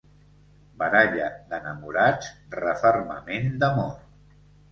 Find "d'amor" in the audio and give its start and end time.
3.65-3.95